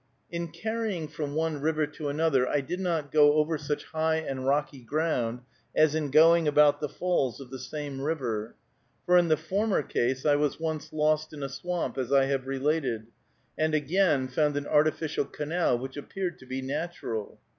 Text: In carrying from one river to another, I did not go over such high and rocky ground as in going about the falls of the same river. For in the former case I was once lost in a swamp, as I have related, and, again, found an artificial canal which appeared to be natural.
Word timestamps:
In 0.31 0.47
carrying 0.47 1.07
from 1.07 1.35
one 1.35 1.61
river 1.61 1.85
to 1.85 2.09
another, 2.09 2.47
I 2.49 2.59
did 2.61 2.79
not 2.79 3.11
go 3.11 3.33
over 3.33 3.59
such 3.59 3.83
high 3.83 4.15
and 4.15 4.47
rocky 4.47 4.79
ground 4.81 5.41
as 5.75 5.93
in 5.93 6.09
going 6.09 6.47
about 6.47 6.79
the 6.79 6.89
falls 6.89 7.39
of 7.39 7.51
the 7.51 7.59
same 7.59 8.01
river. 8.01 8.55
For 9.05 9.15
in 9.15 9.27
the 9.27 9.37
former 9.37 9.83
case 9.83 10.25
I 10.25 10.37
was 10.37 10.59
once 10.59 10.91
lost 10.91 11.33
in 11.33 11.43
a 11.43 11.49
swamp, 11.49 11.99
as 11.99 12.11
I 12.11 12.25
have 12.25 12.47
related, 12.47 13.09
and, 13.59 13.75
again, 13.75 14.27
found 14.27 14.57
an 14.57 14.65
artificial 14.65 15.25
canal 15.25 15.77
which 15.77 15.95
appeared 15.97 16.39
to 16.39 16.47
be 16.47 16.63
natural. 16.63 17.37